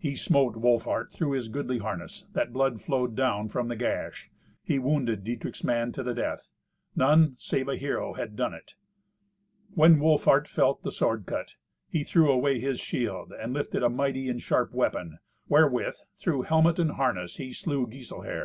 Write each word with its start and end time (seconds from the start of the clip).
He 0.00 0.16
smote 0.16 0.56
Wolfhart 0.56 1.12
through 1.12 1.34
his 1.34 1.46
goodly 1.48 1.78
harness, 1.78 2.26
that 2.32 2.52
blood 2.52 2.82
flowed 2.82 3.14
down 3.14 3.48
from 3.48 3.68
the 3.68 3.76
gash: 3.76 4.28
he 4.64 4.76
wounded 4.76 5.22
Dietrich's 5.22 5.62
man 5.62 5.92
to 5.92 6.02
the 6.02 6.14
death. 6.14 6.50
None 6.96 7.36
save 7.38 7.68
a 7.68 7.76
hero 7.76 8.14
had 8.14 8.34
done 8.34 8.52
it. 8.54 8.74
When 9.76 10.00
Wolfhart 10.00 10.48
felt 10.48 10.82
the 10.82 10.90
sword 10.90 11.26
cut, 11.26 11.54
he 11.88 12.02
threw 12.02 12.28
away 12.28 12.58
his 12.58 12.80
shield, 12.80 13.30
and 13.32 13.54
lifted 13.54 13.84
a 13.84 13.88
mighty 13.88 14.28
and 14.28 14.42
sharp 14.42 14.72
weapon, 14.74 15.20
wherewith, 15.48 15.94
through 16.18 16.42
helmet 16.42 16.80
and 16.80 16.90
harness, 16.90 17.36
he 17.36 17.52
slew 17.52 17.86
Giselher. 17.86 18.36